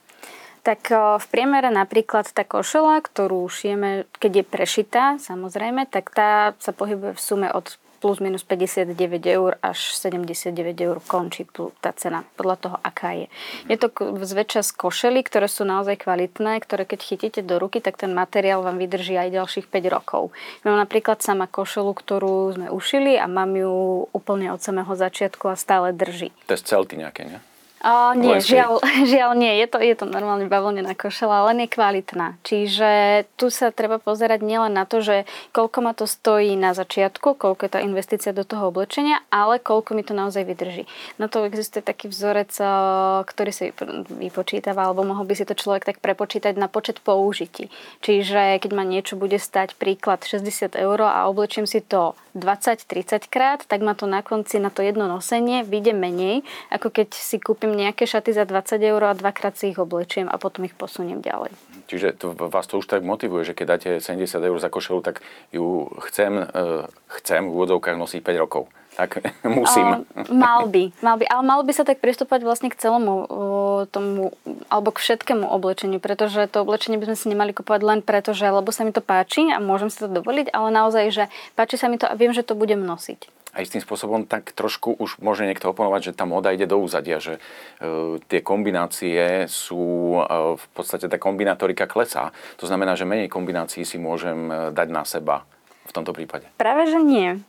Tak 0.64 0.92
v 1.20 1.26
priemere 1.32 1.72
napríklad 1.72 2.28
tá 2.30 2.44
košela, 2.44 3.00
ktorú 3.00 3.48
šijeme, 3.48 4.10
keď 4.20 4.44
je 4.44 4.46
prešitá, 4.46 5.04
samozrejme, 5.18 5.88
tak 5.88 6.12
tá 6.12 6.54
sa 6.60 6.76
pohybuje 6.76 7.16
v 7.16 7.22
sume 7.22 7.48
od 7.50 7.80
plus 8.00 8.24
minus 8.24 8.48
59 8.48 8.96
eur 9.28 9.60
až 9.60 9.92
79 9.92 10.56
eur 10.80 10.98
končí 11.04 11.44
tu 11.52 11.76
tá 11.84 11.92
cena, 11.92 12.24
podľa 12.40 12.56
toho, 12.56 12.78
aká 12.80 13.12
je. 13.12 13.28
Je 13.68 13.76
to 13.76 13.92
zväčša 14.24 14.64
z 14.64 14.72
košely, 14.72 15.20
ktoré 15.28 15.52
sú 15.52 15.68
naozaj 15.68 16.08
kvalitné, 16.08 16.64
ktoré 16.64 16.88
keď 16.88 17.00
chytíte 17.04 17.42
do 17.44 17.60
ruky, 17.60 17.84
tak 17.84 18.00
ten 18.00 18.16
materiál 18.16 18.64
vám 18.64 18.80
vydrží 18.80 19.20
aj 19.20 19.36
ďalších 19.36 19.68
5 19.68 19.96
rokov. 19.96 20.32
Mám 20.64 20.80
napríklad 20.80 21.20
sama 21.20 21.46
košelu, 21.52 21.92
ktorú 21.92 22.56
sme 22.56 22.68
ušili 22.72 23.20
a 23.20 23.28
mám 23.28 23.52
ju 23.52 24.08
úplne 24.16 24.56
od 24.56 24.64
samého 24.64 24.96
začiatku 24.96 25.52
a 25.52 25.60
stále 25.60 25.92
drží. 25.92 26.32
To 26.48 26.56
je 26.56 26.64
z 26.64 26.66
celty 26.66 26.96
nejaké, 26.96 27.28
nie? 27.28 27.40
O, 27.80 28.12
nie, 28.12 28.44
žiaľ, 28.44 28.84
žiaľ 29.12 29.32
nie. 29.40 29.56
Je 29.64 29.68
to, 29.72 29.80
je 29.80 29.96
to 29.96 30.04
normálne 30.04 30.52
bavlnená 30.52 30.92
košela, 31.00 31.48
len 31.48 31.64
je 31.64 31.70
kvalitná. 31.72 32.36
Čiže 32.44 33.24
tu 33.40 33.48
sa 33.48 33.72
treba 33.72 34.04
pozerať 34.04 34.44
nielen 34.44 34.76
na 34.76 34.84
to, 34.84 35.00
že 35.00 35.24
koľko 35.56 35.78
ma 35.80 35.96
to 35.96 36.04
stojí 36.04 36.60
na 36.60 36.76
začiatku, 36.76 37.40
koľko 37.40 37.62
je 37.64 37.72
tá 37.72 37.80
investícia 37.80 38.36
do 38.36 38.44
toho 38.44 38.68
oblečenia, 38.68 39.24
ale 39.32 39.64
koľko 39.64 39.96
mi 39.96 40.04
to 40.04 40.12
naozaj 40.12 40.44
vydrží. 40.44 40.84
Na 41.16 41.32
to 41.32 41.48
existuje 41.48 41.80
taký 41.80 42.12
vzorec, 42.12 42.52
ktorý 43.24 43.52
si 43.56 43.72
vypo- 43.72 44.04
vypočítava, 44.12 44.84
alebo 44.84 45.08
mohol 45.08 45.24
by 45.24 45.40
si 45.40 45.48
to 45.48 45.56
človek 45.56 45.88
tak 45.88 46.04
prepočítať 46.04 46.60
na 46.60 46.68
počet 46.68 47.00
použití. 47.00 47.72
Čiže 48.04 48.60
keď 48.60 48.72
ma 48.76 48.84
niečo 48.84 49.16
bude 49.16 49.40
stať 49.40 49.80
príklad 49.80 50.28
60 50.28 50.76
eur 50.76 51.00
a 51.08 51.32
oblečím 51.32 51.64
si 51.64 51.80
to 51.80 52.20
20-30 52.36 53.32
krát, 53.32 53.64
tak 53.64 53.80
ma 53.82 53.96
to 53.96 54.06
na 54.06 54.20
konci 54.20 54.60
na 54.60 54.70
to 54.70 54.84
jedno 54.84 55.08
nosenie 55.08 55.64
vyjde 55.64 55.96
menej, 55.96 56.46
ako 56.70 56.92
keď 56.92 57.16
si 57.16 57.42
kúpim 57.42 57.69
nejaké 57.74 58.06
šaty 58.06 58.34
za 58.34 58.46
20 58.46 58.80
eur 58.82 59.02
a 59.04 59.18
dvakrát 59.18 59.58
si 59.58 59.74
ich 59.74 59.80
oblečiem 59.80 60.30
a 60.30 60.38
potom 60.38 60.66
ich 60.66 60.76
posuniem 60.78 61.22
ďalej. 61.22 61.52
Čiže 61.90 62.14
to, 62.22 62.38
vás 62.38 62.70
to 62.70 62.78
už 62.78 62.86
tak 62.86 63.02
motivuje, 63.02 63.50
že 63.50 63.58
keď 63.58 63.66
dáte 63.66 63.90
70 63.98 64.30
eur 64.38 64.58
za 64.62 64.70
košelu, 64.70 65.02
tak 65.02 65.26
ju 65.50 65.90
chcem, 66.06 66.46
e, 66.46 66.86
chcem 67.22 67.42
v 67.50 67.54
úvodzovkách 67.54 67.98
nosiť 67.98 68.22
5 68.22 68.44
rokov. 68.46 68.70
Tak 69.00 69.24
musím. 69.48 70.04
O, 70.04 70.34
mal 70.34 70.68
by, 70.68 70.92
mal 71.00 71.16
by, 71.16 71.26
ale 71.32 71.42
malo 71.42 71.64
by 71.64 71.72
sa 71.72 71.88
tak 71.88 72.04
pristúpať 72.04 72.44
vlastne 72.44 72.68
k 72.68 72.78
celému 72.78 73.14
o, 73.16 73.26
tomu, 73.88 74.36
alebo 74.68 74.92
k 74.92 75.02
všetkému 75.02 75.48
oblečeniu, 75.48 76.04
pretože 76.04 76.46
to 76.52 76.68
oblečenie 76.68 77.00
by 77.00 77.10
sme 77.10 77.18
si 77.18 77.26
nemali 77.32 77.56
kupovať 77.56 77.82
len 77.82 78.00
preto, 78.04 78.36
že 78.36 78.52
lebo 78.52 78.70
sa 78.76 78.84
mi 78.84 78.92
to 78.92 79.02
páči 79.02 79.50
a 79.50 79.58
môžem 79.64 79.88
si 79.88 80.04
to 80.04 80.12
dovoliť, 80.12 80.52
ale 80.52 80.70
naozaj, 80.70 81.06
že 81.16 81.24
páči 81.56 81.80
sa 81.80 81.88
mi 81.88 81.96
to 81.96 82.06
a 82.06 82.14
viem, 82.14 82.36
že 82.36 82.44
to 82.44 82.60
budem 82.60 82.84
nosiť. 82.84 83.39
Aj 83.50 83.66
s 83.66 83.74
tým 83.74 83.82
spôsobom 83.82 84.30
tak 84.30 84.54
trošku 84.54 84.94
už 84.94 85.20
môže 85.26 85.44
niekto 85.44 85.74
oponovať, 85.74 86.14
že 86.14 86.18
tá 86.18 86.30
moda 86.30 86.54
ide 86.54 86.70
do 86.70 86.78
úzadia, 86.78 87.18
že 87.18 87.42
e, 87.82 88.22
tie 88.30 88.46
kombinácie 88.46 89.50
sú, 89.50 90.18
e, 90.22 90.58
v 90.58 90.66
podstate 90.78 91.10
tá 91.10 91.18
kombinatorika 91.18 91.90
klesá. 91.90 92.30
To 92.62 92.70
znamená, 92.70 92.94
že 92.94 93.10
menej 93.10 93.28
kombinácií 93.28 93.82
si 93.84 93.98
môžem 93.98 94.50
e, 94.50 94.54
dať 94.70 94.88
na 94.94 95.02
seba 95.02 95.50
v 95.90 95.94
tomto 95.98 96.14
prípade. 96.14 96.46
Práve, 96.62 96.86
že 96.86 97.02
nie. 97.02 97.42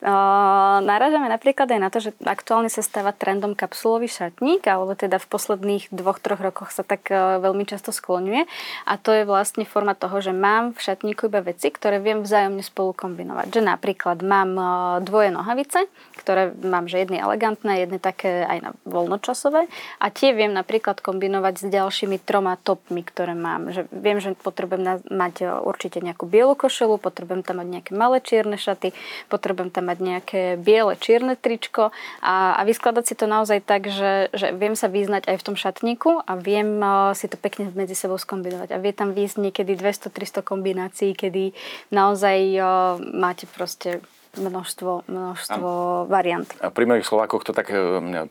Narážame 0.81 1.29
napríklad 1.29 1.69
aj 1.69 1.81
na 1.81 1.93
to, 1.93 2.01
že 2.01 2.17
aktuálne 2.25 2.73
sa 2.73 2.81
stáva 2.81 3.13
trendom 3.13 3.53
kapsulový 3.53 4.09
šatník, 4.09 4.65
alebo 4.65 4.97
teda 4.97 5.21
v 5.21 5.29
posledných 5.29 5.93
dvoch, 5.93 6.17
troch 6.25 6.41
rokoch 6.41 6.73
sa 6.73 6.81
tak 6.81 7.13
veľmi 7.13 7.69
často 7.69 7.93
skloňuje. 7.93 8.49
A 8.89 8.97
to 8.97 9.13
je 9.13 9.29
vlastne 9.29 9.69
forma 9.69 9.93
toho, 9.93 10.25
že 10.25 10.33
mám 10.33 10.73
v 10.73 10.81
šatníku 10.81 11.29
iba 11.29 11.45
veci, 11.45 11.69
ktoré 11.69 12.01
viem 12.01 12.25
vzájomne 12.25 12.65
spolu 12.65 12.97
kombinovať. 12.97 13.53
Že 13.53 13.61
napríklad 13.61 14.25
mám 14.25 14.51
uh, 14.57 14.69
dvoje 15.05 15.29
nohavice, 15.29 15.85
ktoré 16.17 16.57
mám, 16.65 16.89
že 16.89 17.05
jedny 17.05 17.21
elegantné, 17.21 17.85
jedny 17.85 18.01
také 18.01 18.49
aj 18.49 18.59
na 18.65 18.71
voľnočasové. 18.89 19.69
A 20.01 20.07
tie 20.09 20.33
viem 20.33 20.57
napríklad 20.57 21.05
kombinovať 21.05 21.55
s 21.61 21.65
ďalšími 21.69 22.23
troma 22.25 22.57
topmi, 22.57 23.05
ktoré 23.05 23.37
mám. 23.37 23.69
Že 23.75 23.91
viem, 23.93 24.19
že 24.23 24.33
potrebujem 24.39 25.05
mať 25.11 25.45
určite 25.67 26.01
nejakú 26.01 26.25
bielu 26.25 26.57
košelu, 26.57 26.97
potrebujem 26.97 27.45
tam 27.45 27.61
mať 27.61 27.69
nejaké 27.69 27.93
malé 27.93 28.23
čierne 28.31 28.55
šaty, 28.55 28.95
potrebujem 29.27 29.75
tam 29.75 29.91
mať 29.91 29.99
nejaké 29.99 30.43
biele 30.55 30.95
čierne 30.95 31.35
tričko 31.35 31.91
a, 32.23 32.55
a 32.55 32.61
vyskladať 32.63 33.05
si 33.11 33.15
to 33.19 33.27
naozaj 33.27 33.59
tak, 33.67 33.91
že, 33.91 34.31
že 34.31 34.55
viem 34.55 34.79
sa 34.79 34.87
vyznať 34.87 35.27
aj 35.27 35.37
v 35.43 35.47
tom 35.51 35.57
šatníku 35.59 36.23
a 36.23 36.33
viem 36.39 36.79
uh, 36.79 37.11
si 37.19 37.27
to 37.27 37.35
pekne 37.35 37.75
medzi 37.75 37.99
sebou 37.99 38.15
skombinovať. 38.15 38.71
A 38.71 38.79
vie 38.79 38.95
tam 38.95 39.11
výjsť 39.11 39.51
niekedy 39.51 39.75
200-300 39.75 40.47
kombinácií, 40.47 41.11
kedy 41.19 41.51
naozaj 41.91 42.39
uh, 42.55 42.95
máte 43.03 43.51
proste 43.51 43.99
množstvo, 44.39 45.11
množstvo 45.11 45.69
variant. 46.07 46.47
A 46.63 46.71
pri 46.71 46.87
mnohých 46.87 47.07
Slovákoch 47.07 47.43
to 47.43 47.51
tak 47.51 47.71
e, 47.75 47.79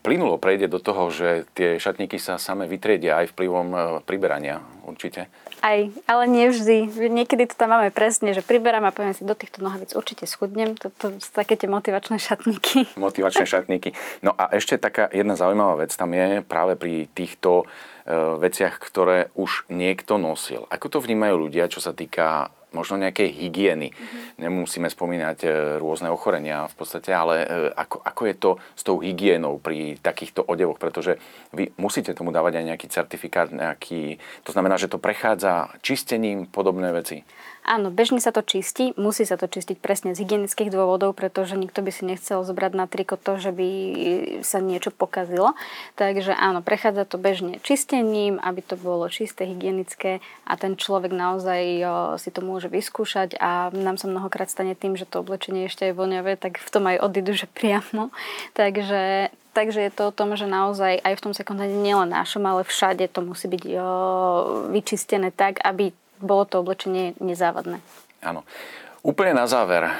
plynulo 0.00 0.40
prejde 0.40 0.70
do 0.72 0.80
toho, 0.80 1.12
že 1.12 1.44
tie 1.52 1.76
šatníky 1.76 2.16
sa 2.16 2.40
same 2.40 2.64
vytriedia 2.64 3.20
aj 3.20 3.36
vplyvom 3.36 3.68
e, 3.72 3.78
priberania 4.08 4.64
určite. 4.88 5.28
Aj, 5.60 5.92
ale 6.08 6.24
nie 6.24 6.48
vždy. 6.48 6.88
Niekedy 7.12 7.52
to 7.52 7.54
tam 7.54 7.76
máme 7.76 7.92
presne, 7.92 8.32
že 8.32 8.40
priberám 8.40 8.88
a 8.88 8.96
poviem 8.96 9.12
si, 9.12 9.28
do 9.28 9.36
týchto 9.36 9.60
nohavíc 9.60 9.92
určite 9.92 10.24
schudnem. 10.24 10.72
To, 10.80 10.88
to 10.88 11.20
sú 11.20 11.30
také 11.36 11.60
tie 11.60 11.68
motivačné 11.68 12.16
šatníky. 12.16 12.96
Motivačné 12.96 13.44
šatníky. 13.44 13.92
No 14.24 14.32
a 14.32 14.48
ešte 14.56 14.80
taká 14.80 15.12
jedna 15.12 15.36
zaujímavá 15.36 15.84
vec 15.84 15.92
tam 15.92 16.16
je 16.16 16.40
práve 16.40 16.80
pri 16.80 17.12
týchto 17.12 17.68
veciach, 18.42 18.76
ktoré 18.82 19.30
už 19.38 19.70
niekto 19.70 20.18
nosil. 20.18 20.66
Ako 20.68 20.90
to 20.90 20.98
vnímajú 20.98 21.48
ľudia, 21.48 21.70
čo 21.70 21.78
sa 21.78 21.94
týka 21.94 22.50
možno 22.70 23.02
nejakej 23.02 23.34
hygieny. 23.34 23.90
Mm-hmm. 23.90 24.46
Nemusíme 24.46 24.86
spomínať 24.86 25.38
e, 25.42 25.48
rôzne 25.82 26.06
ochorenia 26.10 26.70
v 26.70 26.74
podstate, 26.78 27.10
ale 27.10 27.34
e, 27.42 27.46
ako, 27.74 27.98
ako 28.02 28.22
je 28.26 28.34
to 28.38 28.50
s 28.78 28.82
tou 28.86 28.96
hygienou 29.02 29.58
pri 29.58 29.98
takýchto 29.98 30.46
odevoch, 30.46 30.78
pretože 30.78 31.18
vy 31.50 31.74
musíte 31.76 32.14
tomu 32.14 32.30
dávať 32.30 32.62
aj 32.62 32.64
nejaký 32.74 32.86
certifikát, 32.86 33.50
nejaký, 33.50 34.22
to 34.46 34.50
znamená, 34.54 34.78
že 34.78 34.86
to 34.86 35.02
prechádza 35.02 35.74
čistením 35.82 36.46
podobné 36.46 36.94
veci. 36.94 37.26
Áno, 37.60 37.92
bežne 37.92 38.24
sa 38.24 38.32
to 38.32 38.40
čistí, 38.40 38.96
musí 38.96 39.28
sa 39.28 39.36
to 39.36 39.44
čistiť 39.44 39.76
presne 39.78 40.16
z 40.16 40.24
hygienických 40.24 40.72
dôvodov, 40.72 41.12
pretože 41.12 41.60
nikto 41.60 41.84
by 41.84 41.92
si 41.92 42.08
nechcel 42.08 42.40
zobrať 42.40 42.72
na 42.72 42.88
triko 42.88 43.20
to, 43.20 43.36
že 43.36 43.52
by 43.52 43.68
sa 44.40 44.64
niečo 44.64 44.88
pokazilo. 44.88 45.52
Takže 46.00 46.32
áno, 46.32 46.64
prechádza 46.64 47.04
to 47.04 47.20
bežne 47.20 47.60
čistením, 47.60 48.40
aby 48.40 48.64
to 48.64 48.80
bolo 48.80 49.06
čisté, 49.12 49.44
hygienické 49.44 50.24
a 50.48 50.56
ten 50.56 50.80
človek 50.80 51.12
naozaj 51.12 51.62
o, 51.84 51.92
si 52.16 52.32
to 52.32 52.40
môže 52.40 52.72
vyskúšať 52.72 53.36
a 53.36 53.68
nám 53.76 54.00
sa 54.00 54.08
mnohokrát 54.08 54.48
stane 54.48 54.72
tým, 54.72 54.96
že 54.96 55.04
to 55.04 55.20
oblečenie 55.20 55.68
ešte 55.68 55.92
je 55.92 55.96
voňavé, 55.96 56.40
tak 56.40 56.56
v 56.56 56.68
tom 56.72 56.88
aj 56.88 57.04
odídu, 57.04 57.36
že 57.36 57.44
priamo. 57.44 58.08
Takže 58.56 59.30
Takže 59.50 59.82
je 59.82 59.90
to 59.90 60.02
o 60.08 60.14
tom, 60.14 60.38
že 60.38 60.46
naozaj 60.46 61.02
aj 61.02 61.14
v 61.18 61.22
tom 61.26 61.34
sekundárne 61.34 61.74
nielen 61.74 62.14
našom, 62.14 62.46
ale 62.46 62.62
všade 62.62 63.10
to 63.10 63.18
musí 63.18 63.50
byť 63.50 63.64
o, 63.66 63.88
vyčistené 64.70 65.34
tak, 65.34 65.58
aby 65.66 65.90
bolo 66.20 66.44
to 66.44 66.60
oblečenie 66.60 67.16
nezávadné. 67.18 67.80
Áno. 68.20 68.44
Úplne 69.00 69.32
na 69.32 69.48
záver, 69.48 69.88
e, 69.88 69.92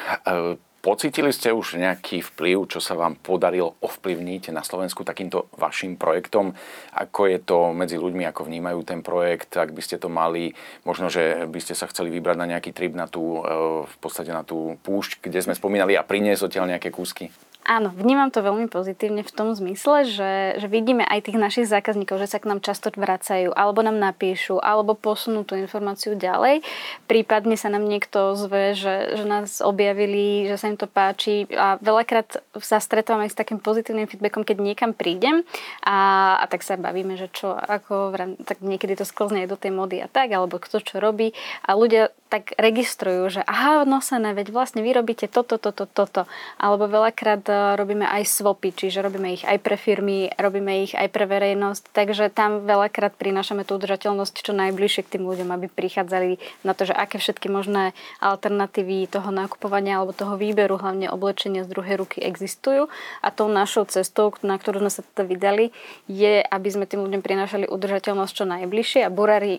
pocítili 0.85 1.33
ste 1.33 1.57
už 1.57 1.81
nejaký 1.81 2.21
vplyv, 2.21 2.69
čo 2.69 2.85
sa 2.85 2.93
vám 2.93 3.17
podarilo 3.17 3.81
ovplyvniť 3.81 4.53
na 4.53 4.61
Slovensku 4.61 5.09
takýmto 5.09 5.49
vašim 5.57 5.97
projektom? 5.97 6.53
Ako 6.93 7.33
je 7.33 7.41
to 7.41 7.73
medzi 7.73 7.97
ľuďmi, 7.97 8.29
ako 8.29 8.45
vnímajú 8.45 8.85
ten 8.85 9.00
projekt? 9.00 9.57
Ak 9.57 9.73
by 9.73 9.81
ste 9.81 9.97
to 9.97 10.12
mali, 10.12 10.53
možno, 10.85 11.09
že 11.09 11.49
by 11.49 11.61
ste 11.65 11.73
sa 11.73 11.89
chceli 11.89 12.12
vybrať 12.12 12.37
na 12.37 12.47
nejaký 12.57 12.77
trip 12.77 12.93
na 12.93 13.09
tú, 13.09 13.41
e, 13.41 13.89
v 13.89 13.97
podstate 14.05 14.37
na 14.37 14.45
tú 14.45 14.77
púšť, 14.85 15.25
kde 15.25 15.41
sme 15.41 15.57
spomínali 15.57 15.97
a 15.97 16.05
priniesť 16.05 16.53
odtiaľ 16.53 16.77
nejaké 16.77 16.93
kúsky? 16.93 17.33
Áno, 17.71 17.95
vnímam 17.95 18.35
to 18.35 18.43
veľmi 18.43 18.67
pozitívne 18.67 19.23
v 19.23 19.31
tom 19.31 19.55
zmysle, 19.55 20.03
že, 20.03 20.59
že 20.59 20.67
vidíme 20.67 21.07
aj 21.07 21.31
tých 21.31 21.39
našich 21.39 21.71
zákazníkov, 21.71 22.19
že 22.19 22.27
sa 22.27 22.43
k 22.43 22.50
nám 22.50 22.67
často 22.67 22.91
vracajú, 22.91 23.55
alebo 23.55 23.87
nám 23.87 23.95
napíšu, 23.95 24.59
alebo 24.59 24.99
posunú 24.99 25.47
tú 25.47 25.55
informáciu 25.55 26.19
ďalej. 26.19 26.67
Prípadne 27.07 27.55
sa 27.55 27.71
nám 27.71 27.87
niekto 27.87 28.35
zve, 28.35 28.75
že, 28.75 29.15
že 29.15 29.23
nás 29.23 29.62
objavili, 29.62 30.50
že 30.50 30.59
sa 30.59 30.67
im 30.67 30.75
to 30.75 30.91
páči 30.91 31.47
a 31.55 31.79
veľakrát 31.79 32.43
sa 32.59 32.83
stretávam 32.83 33.23
aj 33.23 33.31
s 33.31 33.39
takým 33.39 33.62
pozitívnym 33.62 34.11
feedbackom, 34.11 34.43
keď 34.43 34.59
niekam 34.59 34.91
prídem 34.91 35.47
a, 35.87 36.43
a 36.43 36.45
tak 36.50 36.67
sa 36.67 36.75
bavíme, 36.75 37.15
že 37.15 37.31
čo, 37.31 37.55
ako, 37.55 38.11
tak 38.50 38.67
niekedy 38.67 38.99
to 38.99 39.07
sklzne 39.07 39.47
aj 39.47 39.50
do 39.55 39.55
tej 39.55 39.71
mody 39.71 40.03
a 40.03 40.11
tak, 40.11 40.35
alebo 40.35 40.59
kto 40.59 40.83
čo 40.83 40.99
robí 40.99 41.39
a 41.62 41.79
ľudia 41.79 42.11
tak 42.31 42.55
registrujú, 42.55 43.27
že 43.27 43.41
aha, 43.43 43.83
nosené, 43.83 44.31
veď 44.39 44.55
vlastne 44.55 44.87
vy 44.87 44.95
robíte 44.95 45.27
toto, 45.27 45.59
toto, 45.59 45.91
toto. 45.91 46.31
Alebo 46.63 46.87
veľakrát 46.87 47.43
e, 47.51 47.75
robíme 47.75 48.07
aj 48.07 48.31
swapy, 48.31 48.71
čiže 48.71 49.03
robíme 49.03 49.35
ich 49.35 49.43
aj 49.43 49.59
pre 49.59 49.75
firmy, 49.75 50.31
robíme 50.39 50.87
ich 50.87 50.95
aj 50.95 51.11
pre 51.11 51.27
verejnosť, 51.27 51.91
takže 51.91 52.31
tam 52.31 52.63
veľakrát 52.63 53.19
prinášame 53.19 53.67
tú 53.67 53.83
udržateľnosť 53.83 54.47
čo 54.47 54.55
najbližšie 54.55 55.03
k 55.11 55.19
tým 55.19 55.27
ľuďom, 55.27 55.51
aby 55.51 55.67
prichádzali 55.67 56.39
na 56.63 56.73
to, 56.79 56.87
že 56.87 56.95
aké 56.95 57.19
všetky 57.19 57.51
možné 57.51 57.99
alternatívy 58.23 59.11
toho 59.11 59.35
nakupovania 59.35 59.99
alebo 59.99 60.15
toho 60.15 60.39
výberu, 60.39 60.79
hlavne 60.79 61.11
oblečenia 61.11 61.67
z 61.67 61.73
druhej 61.75 61.99
ruky 61.99 62.23
existujú. 62.23 62.87
A 63.27 63.35
tou 63.35 63.51
našou 63.51 63.91
cestou, 63.91 64.31
na 64.47 64.55
ktorú 64.55 64.87
sme 64.87 64.93
sa 64.95 65.03
teda 65.03 65.27
vydali, 65.27 65.75
je, 66.07 66.47
aby 66.47 66.69
sme 66.71 66.87
tým 66.87 67.03
ľuďom 67.03 67.27
prinášali 67.27 67.67
udržateľnosť 67.67 68.33
čo 68.39 68.45
najbližšie 68.47 69.03
a 69.03 69.11
burari 69.11 69.59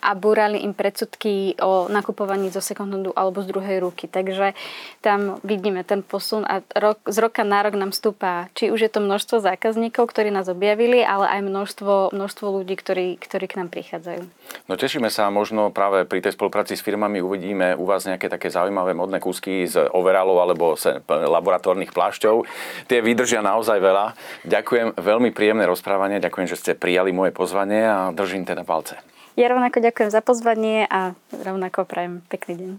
a 0.00 0.12
búrali 0.14 0.62
im 0.62 0.76
predsudky 0.76 1.56
o 1.58 1.88
nakupovaní 1.88 2.52
zo 2.52 2.60
second 2.60 2.92
alebo 3.16 3.42
z 3.42 3.50
druhej 3.50 3.78
ruky. 3.82 4.06
Takže 4.06 4.54
tam 5.02 5.40
vidíme 5.42 5.82
ten 5.82 6.04
posun 6.04 6.46
a 6.46 6.62
rok, 6.76 7.02
z 7.08 7.18
roka 7.18 7.42
na 7.42 7.64
rok 7.64 7.74
nám 7.74 7.90
stúpa, 7.90 8.52
či 8.54 8.70
už 8.70 8.86
je 8.86 8.90
to 8.92 9.00
množstvo 9.02 9.42
zákazníkov, 9.42 10.06
ktorí 10.08 10.30
nás 10.30 10.46
objavili, 10.46 11.02
ale 11.02 11.26
aj 11.26 11.40
množstvo, 11.42 11.92
množstvo 12.14 12.46
ľudí, 12.60 12.76
ktorí, 12.78 13.18
ktorí 13.18 13.44
k 13.50 13.58
nám 13.58 13.68
prichádzajú. 13.72 14.22
No 14.70 14.74
tešíme 14.78 15.10
sa, 15.10 15.32
možno 15.32 15.74
práve 15.74 16.06
pri 16.06 16.22
tej 16.22 16.38
spolupráci 16.38 16.78
s 16.78 16.84
firmami 16.84 17.18
uvidíme 17.18 17.74
u 17.74 17.84
vás 17.88 18.06
nejaké 18.06 18.30
také 18.30 18.52
zaujímavé 18.52 18.94
modné 18.94 19.18
kúsky 19.18 19.66
z 19.66 19.90
overalov 19.90 20.38
alebo 20.38 20.78
z 20.78 21.02
laboratórnych 21.08 21.90
plášťov. 21.90 22.46
Tie 22.86 23.02
vydržia 23.02 23.42
naozaj 23.42 23.82
veľa. 23.82 24.14
Ďakujem, 24.46 25.00
veľmi 25.00 25.30
príjemné 25.34 25.66
rozprávanie, 25.66 26.22
ďakujem, 26.22 26.46
že 26.46 26.60
ste 26.60 26.72
prijali 26.78 27.10
moje 27.10 27.34
pozvanie 27.34 27.82
a 27.82 28.14
držím 28.14 28.46
teda 28.46 28.62
palce. 28.62 29.15
Ja 29.36 29.52
rovnako 29.52 29.84
ďakujem 29.84 30.08
za 30.08 30.24
pozvanie 30.24 30.88
a 30.88 31.12
rovnako 31.28 31.84
prajem 31.84 32.24
pekný 32.32 32.54
deň. 32.56 32.70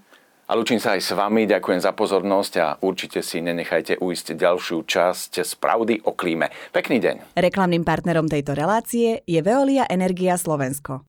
A 0.49 0.57
lučím 0.57 0.81
sa 0.81 0.97
aj 0.97 1.05
s 1.05 1.11
vami, 1.13 1.45
ďakujem 1.45 1.83
za 1.83 1.93
pozornosť 1.93 2.53
a 2.57 2.67
určite 2.81 3.21
si 3.21 3.45
nenechajte 3.45 4.01
uísť 4.01 4.33
ďalšiu 4.33 4.81
časť 4.81 5.43
z 5.43 5.51
Pravdy 5.59 6.01
o 6.07 6.17
klíme. 6.17 6.49
Pekný 6.73 6.97
deň. 7.03 7.37
Reklamným 7.37 7.85
partnerom 7.85 8.25
tejto 8.25 8.57
relácie 8.57 9.21
je 9.29 9.39
Veolia 9.45 9.85
Energia 9.85 10.33
Slovensko. 10.33 11.07